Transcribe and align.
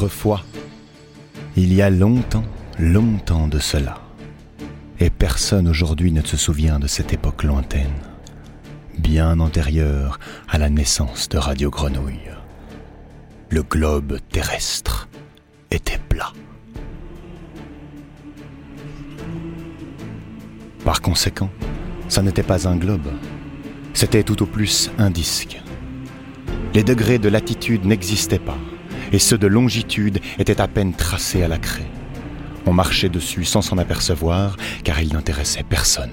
Autrefois, 0.00 0.42
il 1.56 1.74
y 1.74 1.82
a 1.82 1.90
longtemps, 1.90 2.46
longtemps 2.78 3.48
de 3.48 3.58
cela, 3.58 4.00
et 4.98 5.10
personne 5.10 5.68
aujourd'hui 5.68 6.10
ne 6.10 6.22
se 6.22 6.38
souvient 6.38 6.78
de 6.78 6.86
cette 6.86 7.12
époque 7.12 7.42
lointaine, 7.42 7.92
bien 8.96 9.38
antérieure 9.40 10.18
à 10.48 10.56
la 10.56 10.70
naissance 10.70 11.28
de 11.28 11.36
Radio 11.36 11.68
Grenouille. 11.68 12.30
Le 13.50 13.62
globe 13.62 14.16
terrestre 14.32 15.06
était 15.70 16.00
plat. 16.08 16.32
Par 20.82 21.02
conséquent, 21.02 21.50
ça 22.08 22.22
n'était 22.22 22.42
pas 22.42 22.66
un 22.66 22.76
globe, 22.76 23.12
c'était 23.92 24.22
tout 24.22 24.42
au 24.42 24.46
plus 24.46 24.90
un 24.96 25.10
disque. 25.10 25.60
Les 26.72 26.84
degrés 26.84 27.18
de 27.18 27.28
latitude 27.28 27.84
n'existaient 27.84 28.38
pas, 28.38 28.56
et 29.12 29.18
ceux 29.18 29.38
de 29.38 29.46
longitude 29.46 30.20
étaient 30.38 30.60
à 30.60 30.68
peine 30.68 30.92
tracés 30.92 31.42
à 31.42 31.48
la 31.48 31.58
craie. 31.58 31.90
On 32.66 32.72
marchait 32.72 33.08
dessus 33.08 33.44
sans 33.44 33.62
s'en 33.62 33.78
apercevoir, 33.78 34.56
car 34.84 35.00
il 35.00 35.12
n'intéressait 35.12 35.62
personne. 35.62 36.10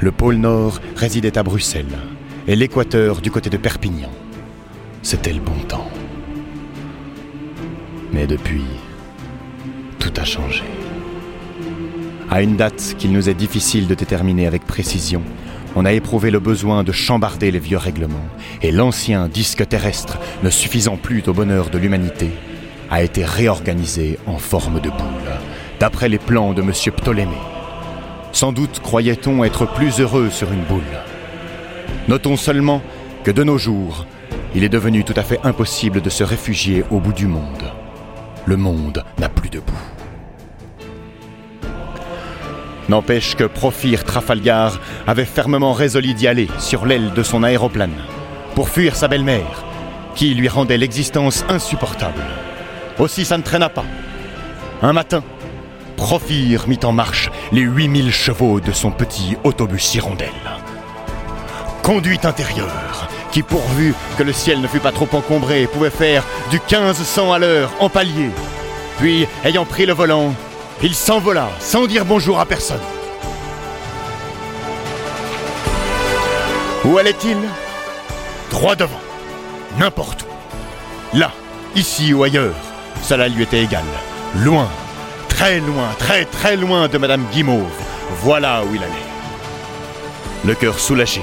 Le 0.00 0.10
pôle 0.10 0.36
Nord 0.36 0.80
résidait 0.96 1.38
à 1.38 1.42
Bruxelles, 1.42 1.98
et 2.46 2.56
l'équateur 2.56 3.20
du 3.20 3.30
côté 3.30 3.50
de 3.50 3.56
Perpignan. 3.56 4.10
C'était 5.02 5.32
le 5.32 5.40
bon 5.40 5.58
temps. 5.68 5.88
Mais 8.12 8.26
depuis, 8.26 8.64
tout 9.98 10.12
a 10.16 10.24
changé. 10.24 10.64
À 12.30 12.42
une 12.42 12.56
date 12.56 12.96
qu'il 12.98 13.12
nous 13.12 13.28
est 13.28 13.34
difficile 13.34 13.86
de 13.86 13.94
déterminer 13.94 14.46
avec 14.46 14.64
précision, 14.66 15.22
on 15.76 15.84
a 15.84 15.92
éprouvé 15.92 16.30
le 16.30 16.38
besoin 16.38 16.84
de 16.84 16.92
chambarder 16.92 17.50
les 17.50 17.58
vieux 17.58 17.78
règlements, 17.78 18.28
et 18.62 18.70
l'ancien 18.70 19.28
disque 19.28 19.66
terrestre, 19.68 20.18
ne 20.42 20.50
suffisant 20.50 20.96
plus 20.96 21.22
au 21.26 21.32
bonheur 21.32 21.70
de 21.70 21.78
l'humanité, 21.78 22.30
a 22.90 23.02
été 23.02 23.24
réorganisé 23.24 24.18
en 24.26 24.38
forme 24.38 24.80
de 24.80 24.90
boule, 24.90 25.32
d'après 25.80 26.08
les 26.08 26.18
plans 26.18 26.52
de 26.52 26.62
M. 26.62 26.72
Ptolémée. 26.96 27.32
Sans 28.32 28.52
doute 28.52 28.80
croyait-on 28.80 29.44
être 29.44 29.66
plus 29.66 30.00
heureux 30.00 30.30
sur 30.30 30.52
une 30.52 30.64
boule. 30.64 30.82
Notons 32.08 32.36
seulement 32.36 32.82
que 33.22 33.30
de 33.30 33.44
nos 33.44 33.58
jours, 33.58 34.06
il 34.54 34.64
est 34.64 34.68
devenu 34.68 35.04
tout 35.04 35.14
à 35.16 35.22
fait 35.22 35.40
impossible 35.44 36.00
de 36.00 36.10
se 36.10 36.22
réfugier 36.22 36.84
au 36.90 37.00
bout 37.00 37.12
du 37.12 37.26
monde. 37.26 37.72
Le 38.46 38.56
monde 38.56 39.04
n'a 39.18 39.28
plus 39.28 39.50
de 39.50 39.58
bout. 39.60 39.93
N'empêche 42.88 43.34
que 43.34 43.44
Profir 43.44 44.04
Trafalgar 44.04 44.78
avait 45.06 45.24
fermement 45.24 45.72
résolu 45.72 46.14
d'y 46.14 46.28
aller 46.28 46.48
sur 46.58 46.84
l'aile 46.84 47.12
de 47.14 47.22
son 47.22 47.42
aéroplane, 47.42 47.94
pour 48.54 48.68
fuir 48.68 48.94
sa 48.94 49.08
belle-mère, 49.08 49.64
qui 50.14 50.34
lui 50.34 50.48
rendait 50.48 50.76
l'existence 50.76 51.44
insupportable. 51.48 52.22
Aussi 52.98 53.24
ça 53.24 53.38
ne 53.38 53.42
traîna 53.42 53.68
pas. 53.68 53.84
Un 54.82 54.92
matin, 54.92 55.22
Profir 55.96 56.66
mit 56.66 56.80
en 56.82 56.92
marche 56.92 57.30
les 57.52 57.62
8000 57.62 58.12
chevaux 58.12 58.60
de 58.60 58.72
son 58.72 58.90
petit 58.90 59.36
autobus 59.44 59.94
hirondelle. 59.94 60.28
Conduite 61.82 62.24
intérieure, 62.24 63.08
qui 63.30 63.42
pourvu 63.42 63.94
que 64.18 64.22
le 64.22 64.32
ciel 64.32 64.60
ne 64.60 64.66
fût 64.66 64.80
pas 64.80 64.92
trop 64.92 65.08
encombré, 65.12 65.66
pouvait 65.66 65.90
faire 65.90 66.24
du 66.50 66.56
1500 66.58 67.32
à 67.32 67.38
l'heure 67.38 67.70
en 67.80 67.88
palier. 67.88 68.30
Puis, 68.98 69.26
ayant 69.44 69.64
pris 69.64 69.86
le 69.86 69.92
volant, 69.92 70.34
il 70.82 70.94
s'envola 70.94 71.48
sans 71.60 71.86
dire 71.86 72.04
bonjour 72.04 72.38
à 72.40 72.46
personne. 72.46 72.80
Où 76.84 76.98
allait-il? 76.98 77.38
Droit 78.50 78.76
devant, 78.76 79.00
n'importe 79.78 80.22
où. 80.22 81.16
Là, 81.16 81.32
ici 81.74 82.12
ou 82.12 82.22
ailleurs, 82.22 82.54
cela 83.02 83.28
lui 83.28 83.42
était 83.42 83.62
égal. 83.62 83.84
Loin, 84.36 84.68
très 85.28 85.60
loin, 85.60 85.88
très 85.98 86.24
très 86.26 86.56
loin 86.56 86.88
de 86.88 86.98
Madame 86.98 87.24
Guimauve. 87.32 87.64
Voilà 88.20 88.62
où 88.64 88.74
il 88.74 88.82
allait. 88.82 88.92
Le 90.44 90.54
cœur 90.54 90.78
soulagé, 90.78 91.22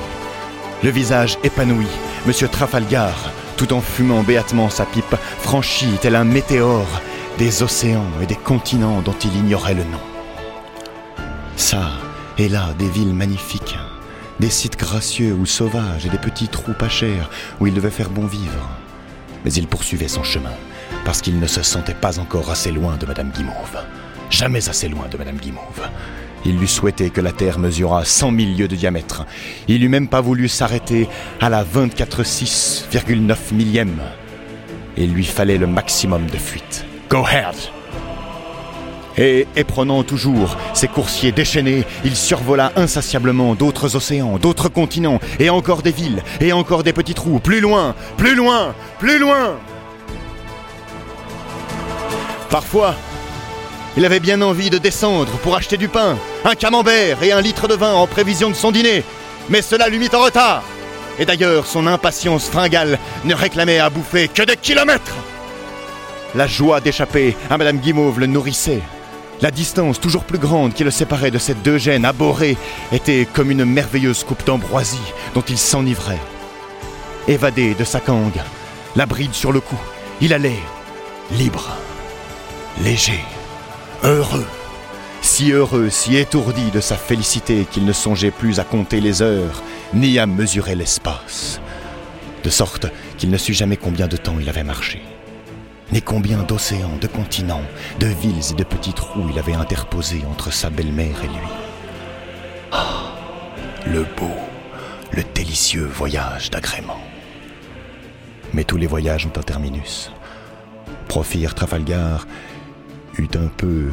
le 0.84 0.90
visage 0.90 1.38
épanoui, 1.44 1.88
Monsieur 2.26 2.48
Trafalgar, 2.48 3.14
tout 3.56 3.74
en 3.74 3.82
fumant 3.82 4.24
béatement 4.24 4.70
sa 4.72 4.86
pipe, 4.86 5.16
franchit 5.40 6.00
tel 6.02 6.16
un 6.16 6.24
météore 6.24 7.02
des 7.38 7.64
océans 7.64 8.06
et 8.22 8.26
des 8.26 8.36
continents 8.36 9.02
dont 9.02 9.16
il 9.24 9.36
ignorait 9.36 9.74
le 9.74 9.84
nom. 9.84 10.00
Ça 11.56 11.92
et 12.38 12.50
là, 12.50 12.74
des 12.80 12.90
villes 12.90 13.14
magnifiques, 13.14 13.78
des 14.40 14.50
sites 14.50 14.78
gracieux 14.78 15.34
ou 15.34 15.46
sauvages 15.46 16.06
et 16.06 16.10
des 16.10 16.18
petits 16.18 16.48
trous 16.48 16.74
pas 16.74 16.90
chers 16.90 17.30
où 17.60 17.68
il 17.68 17.74
devait 17.74 17.92
faire 17.92 18.10
bon 18.10 18.26
vivre. 18.26 18.70
Mais 19.46 19.54
il 19.54 19.68
poursuivait 19.68 20.08
son 20.08 20.24
chemin, 20.24 20.54
parce 21.06 21.22
qu'il 21.22 21.40
ne 21.40 21.48
se 21.48 21.62
sentait 21.62 21.94
pas 21.94 22.20
encore 22.20 22.50
assez 22.50 22.72
loin 22.72 22.98
de 22.98 23.06
Madame 23.06 23.32
Guimauve. 23.32 23.78
Jamais 24.30 24.70
assez 24.70 24.88
loin 24.88 25.08
de 25.08 25.18
Madame 25.18 25.38
Guimauve. 25.38 25.88
Il 26.46 26.58
lui 26.58 26.68
souhaitait 26.68 27.12
que 27.12 27.22
la 27.22 27.32
Terre 27.32 27.60
mesurât 27.60 28.06
100 28.06 28.36
000 28.36 28.52
lieues 28.58 28.68
de 28.68 28.76
diamètre. 28.76 29.26
Il 29.68 29.82
n'eût 29.82 29.90
même 29.90 30.08
pas 30.08 30.22
voulu 30.22 30.48
s'arrêter 30.48 31.08
à 31.40 31.50
la 31.50 31.64
24,6,9 31.64 33.54
millième. 33.54 34.00
Il 34.98 35.14
lui 35.14 35.26
fallait 35.26 35.58
le 35.58 35.68
maximum 35.68 36.26
de 36.26 36.38
fuite. 36.38 36.86
Go 37.12 37.26
ahead! 37.26 37.56
Et 39.18 39.46
éprenant 39.58 40.04
toujours 40.04 40.56
ses 40.74 40.88
coursiers 40.88 41.34
déchaînés, 41.34 41.84
il 42.06 42.16
survola 42.16 42.72
insatiablement 42.78 43.54
d'autres 43.54 43.98
océans, 43.98 44.38
d'autres 44.38 44.70
continents, 44.70 45.20
et 45.38 45.50
encore 45.50 45.82
des 45.82 45.92
villes, 45.92 46.24
et 46.40 46.54
encore 46.54 46.84
des 46.84 46.94
petits 46.94 47.14
trous, 47.14 47.40
plus 47.40 47.60
loin, 47.60 47.96
plus 48.16 48.34
loin, 48.34 48.74
plus 48.98 49.20
loin. 49.20 49.58
Parfois, 52.50 52.96
il 53.98 54.06
avait 54.06 54.22
bien 54.22 54.42
envie 54.42 54.70
de 54.70 54.78
descendre 54.78 55.34
pour 55.44 55.58
acheter 55.58 55.76
du 55.76 55.90
pain, 55.90 56.18
un 56.46 56.56
camembert 56.56 57.22
et 57.24 57.34
un 57.34 57.42
litre 57.42 57.68
de 57.68 57.76
vin 57.76 57.92
en 57.92 58.08
prévision 58.08 58.50
de 58.50 58.56
son 58.56 58.72
dîner, 58.72 59.04
mais 59.50 59.62
cela 59.62 59.90
lui 59.90 60.00
mit 60.00 60.10
en 60.14 60.24
retard. 60.24 60.64
Et 61.20 61.26
d'ailleurs, 61.26 61.68
son 61.68 61.88
impatience 61.88 62.48
fringale 62.48 62.98
ne 63.26 63.36
réclamait 63.36 63.80
à 63.80 63.90
bouffer 63.90 64.30
que 64.30 64.44
des 64.44 64.56
kilomètres. 64.56 65.18
La 66.34 66.48
joie 66.48 66.80
d'échapper 66.80 67.36
à 67.50 67.58
Madame 67.58 67.80
Guimauve 67.80 68.20
le 68.20 68.26
nourrissait. 68.26 68.82
La 69.42 69.52
distance 69.52 70.00
toujours 70.00 70.24
plus 70.24 70.38
grande 70.38 70.74
qui 70.74 70.86
le 70.86 70.92
séparait 70.92 71.32
de 71.32 71.38
cette 71.38 71.62
deux 71.62 71.78
gènes 71.78 72.06
abhorrée 72.06 72.56
était 72.94 73.28
comme 73.34 73.52
une 73.52 73.66
merveilleuse 73.66 74.24
coupe 74.24 74.46
d'ambroisie 74.46 75.14
dont 75.34 75.42
il 75.42 75.58
s'enivrait. 75.58 76.22
Évadé 77.28 77.74
de 77.74 77.84
sa 77.84 78.00
cangue, 78.00 78.40
la 78.96 79.06
bride 79.06 79.34
sur 79.34 79.52
le 79.52 79.60
cou, 79.60 79.76
il 80.22 80.34
allait 80.34 80.60
libre, 81.32 81.76
léger, 82.82 83.20
heureux, 84.04 84.48
si 85.22 85.52
heureux, 85.52 85.90
si 85.90 86.16
étourdi 86.16 86.72
de 86.72 86.80
sa 86.80 86.96
félicité 86.96 87.68
qu'il 87.70 87.84
ne 87.84 87.94
songeait 87.94 88.32
plus 88.32 88.60
à 88.60 88.64
compter 88.64 89.02
les 89.02 89.22
heures, 89.22 89.64
ni 89.94 90.18
à 90.18 90.28
mesurer 90.28 90.76
l'espace, 90.76 91.60
de 92.44 92.50
sorte 92.50 92.88
qu'il 93.18 93.32
ne 93.32 93.38
sut 93.38 93.54
jamais 93.54 93.78
combien 93.78 94.08
de 94.08 94.18
temps 94.18 94.38
il 94.40 94.48
avait 94.48 94.64
marché 94.64 95.02
ni 95.92 96.02
combien 96.02 96.44
d'océans, 96.44 96.98
de 97.00 97.08
continents, 97.08 97.64
de 98.00 98.08
villes 98.08 98.52
et 98.52 98.56
de 98.56 98.64
petits 98.64 98.94
trous 98.94 99.28
il 99.30 99.40
avait 99.40 99.54
interposés 99.54 100.24
entre 100.30 100.52
sa 100.52 100.70
belle-mère 100.70 101.24
et 101.24 101.28
lui. 101.28 101.48
Ah, 102.72 103.12
le 103.86 104.04
beau, 104.04 104.32
le 105.12 105.24
délicieux 105.36 105.86
voyage 105.86 106.50
d'agrément. 106.50 107.02
Mais 108.54 108.64
tous 108.64 108.78
les 108.78 108.88
voyages 108.88 109.26
ont 109.26 109.38
un 109.38 109.44
terminus. 109.44 110.12
Profire 111.08 111.56
Trafalgar 111.56 112.28
eut 113.18 113.30
un 113.36 113.48
peu 113.48 113.90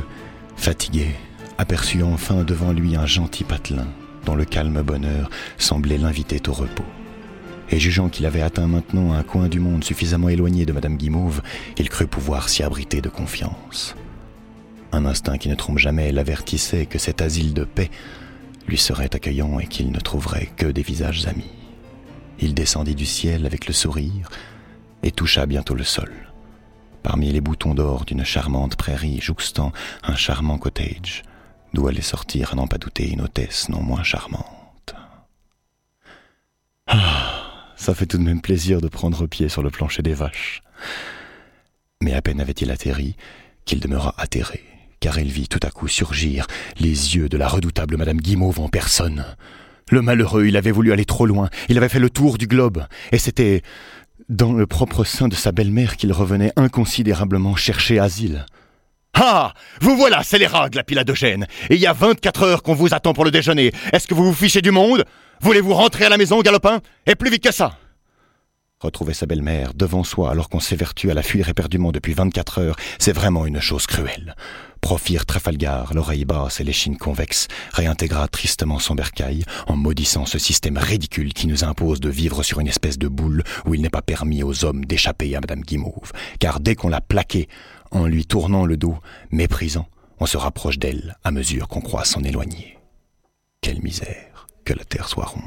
fatigué, 0.56 1.14
aperçut 1.58 2.02
enfin 2.02 2.44
devant 2.44 2.72
lui 2.72 2.96
un 2.96 3.06
gentil 3.06 3.44
patelin 3.44 3.88
dont 4.24 4.34
le 4.34 4.44
calme 4.44 4.82
bonheur 4.82 5.30
semblait 5.56 5.98
l'inviter 5.98 6.40
au 6.48 6.52
repos 6.52 6.84
et 7.70 7.78
jugeant 7.78 8.08
qu'il 8.08 8.26
avait 8.26 8.42
atteint 8.42 8.66
maintenant 8.66 9.12
un 9.12 9.22
coin 9.22 9.48
du 9.48 9.60
monde 9.60 9.84
suffisamment 9.84 10.28
éloigné 10.28 10.64
de 10.64 10.72
Madame 10.72 10.96
Guimauve, 10.96 11.42
il 11.76 11.88
crut 11.88 12.08
pouvoir 12.08 12.48
s'y 12.48 12.62
abriter 12.62 13.00
de 13.00 13.08
confiance. 13.08 13.94
Un 14.92 15.04
instinct 15.04 15.38
qui 15.38 15.48
ne 15.48 15.54
trompe 15.54 15.78
jamais 15.78 16.12
l'avertissait 16.12 16.86
que 16.86 16.98
cet 16.98 17.20
asile 17.20 17.52
de 17.52 17.64
paix 17.64 17.90
lui 18.66 18.78
serait 18.78 19.14
accueillant 19.14 19.58
et 19.58 19.66
qu'il 19.66 19.90
ne 19.90 20.00
trouverait 20.00 20.50
que 20.56 20.66
des 20.66 20.82
visages 20.82 21.26
amis. 21.26 21.50
Il 22.40 22.54
descendit 22.54 22.94
du 22.94 23.06
ciel 23.06 23.44
avec 23.46 23.66
le 23.66 23.74
sourire 23.74 24.28
et 25.02 25.10
toucha 25.10 25.46
bientôt 25.46 25.74
le 25.74 25.84
sol, 25.84 26.12
parmi 27.02 27.30
les 27.32 27.40
boutons 27.40 27.74
d'or 27.74 28.04
d'une 28.04 28.24
charmante 28.24 28.76
prairie 28.76 29.20
jouxtant 29.20 29.72
un 30.02 30.14
charmant 30.14 30.58
cottage, 30.58 31.22
d'où 31.74 31.86
allait 31.86 32.00
sortir 32.00 32.52
à 32.52 32.56
n'en 32.56 32.66
pas 32.66 32.78
douter 32.78 33.10
une 33.10 33.20
hôtesse 33.20 33.68
non 33.68 33.82
moins 33.82 34.02
charmante. 34.02 34.94
Ah 36.86 37.38
ça 37.88 37.94
fait 37.94 38.04
tout 38.04 38.18
de 38.18 38.22
même 38.22 38.42
plaisir 38.42 38.82
de 38.82 38.88
prendre 38.88 39.26
pied 39.26 39.48
sur 39.48 39.62
le 39.62 39.70
plancher 39.70 40.02
des 40.02 40.12
vaches. 40.12 40.60
Mais 42.02 42.12
à 42.12 42.20
peine 42.20 42.38
avait-il 42.38 42.70
atterri 42.70 43.16
qu'il 43.64 43.80
demeura 43.80 44.14
atterré, 44.18 44.62
car 45.00 45.18
il 45.18 45.28
vit 45.28 45.48
tout 45.48 45.60
à 45.62 45.70
coup 45.70 45.88
surgir 45.88 46.46
les 46.78 47.16
yeux 47.16 47.30
de 47.30 47.38
la 47.38 47.48
redoutable 47.48 47.96
Madame 47.96 48.20
Guimauve 48.20 48.60
en 48.60 48.68
personne. 48.68 49.24
Le 49.90 50.02
malheureux, 50.02 50.44
il 50.44 50.58
avait 50.58 50.70
voulu 50.70 50.92
aller 50.92 51.06
trop 51.06 51.24
loin, 51.24 51.48
il 51.70 51.78
avait 51.78 51.88
fait 51.88 51.98
le 51.98 52.10
tour 52.10 52.36
du 52.36 52.46
globe, 52.46 52.84
et 53.10 53.16
c'était 53.16 53.62
dans 54.28 54.52
le 54.52 54.66
propre 54.66 55.04
sein 55.04 55.28
de 55.28 55.34
sa 55.34 55.50
belle-mère 55.50 55.96
qu'il 55.96 56.12
revenait 56.12 56.52
inconsidérablement 56.56 57.56
chercher 57.56 57.98
asile. 57.98 58.44
Ah 59.14 59.52
Vous 59.80 59.96
voilà, 59.96 60.22
scélérat, 60.22 60.68
la 60.74 60.84
Piladogène 60.84 61.46
Et 61.70 61.74
il 61.74 61.80
y 61.80 61.86
a 61.86 61.92
24 61.92 62.42
heures 62.42 62.62
qu'on 62.62 62.74
vous 62.74 62.94
attend 62.94 63.14
pour 63.14 63.24
le 63.24 63.30
déjeuner. 63.30 63.72
Est-ce 63.92 64.06
que 64.06 64.14
vous 64.14 64.24
vous 64.24 64.34
fichez 64.34 64.62
du 64.62 64.70
monde? 64.70 65.04
Voulez-vous 65.40 65.74
rentrer 65.74 66.04
à 66.04 66.08
la 66.08 66.16
maison, 66.16 66.40
galopin? 66.40 66.80
Et 67.06 67.14
plus 67.14 67.30
vite 67.30 67.42
que 67.44 67.52
ça 67.52 67.78
Retrouver 68.80 69.12
sa 69.12 69.26
belle-mère 69.26 69.74
devant 69.74 70.04
soi 70.04 70.30
alors 70.30 70.48
qu'on 70.48 70.60
s'évertue 70.60 71.10
à 71.10 71.14
la 71.14 71.24
fuir 71.24 71.48
éperdument 71.48 71.90
depuis 71.90 72.12
24 72.12 72.60
heures, 72.60 72.76
c'est 73.00 73.12
vraiment 73.12 73.44
une 73.44 73.60
chose 73.60 73.88
cruelle. 73.88 74.36
Profire 74.80 75.26
Trafalgar, 75.26 75.94
l'oreille 75.94 76.24
basse 76.24 76.60
et 76.60 76.64
l'échine 76.64 76.96
convexe, 76.96 77.48
réintégra 77.72 78.28
tristement 78.28 78.78
son 78.78 78.94
bercail 78.94 79.42
en 79.66 79.76
maudissant 79.76 80.26
ce 80.26 80.38
système 80.38 80.78
ridicule 80.78 81.32
qui 81.34 81.48
nous 81.48 81.64
impose 81.64 81.98
de 81.98 82.08
vivre 82.08 82.44
sur 82.44 82.60
une 82.60 82.68
espèce 82.68 82.98
de 82.98 83.08
boule 83.08 83.42
où 83.66 83.74
il 83.74 83.82
n'est 83.82 83.90
pas 83.90 84.02
permis 84.02 84.44
aux 84.44 84.64
hommes 84.64 84.84
d'échapper 84.84 85.34
à 85.34 85.40
Madame 85.40 85.62
Guimauve. 85.62 86.12
Car 86.38 86.60
dès 86.60 86.76
qu'on 86.76 86.88
l'a 86.88 87.00
plaqué, 87.00 87.48
en 87.90 88.06
lui 88.06 88.26
tournant 88.26 88.66
le 88.66 88.76
dos, 88.76 88.96
méprisant, 89.30 89.88
on 90.20 90.26
se 90.26 90.36
rapproche 90.36 90.78
d'elle 90.78 91.16
à 91.24 91.30
mesure 91.30 91.68
qu'on 91.68 91.80
croit 91.80 92.04
s'en 92.04 92.22
éloigner. 92.22 92.78
Quelle 93.60 93.82
misère 93.82 94.46
que 94.64 94.74
la 94.74 94.84
terre 94.84 95.08
soit 95.08 95.24
ronde. 95.26 95.42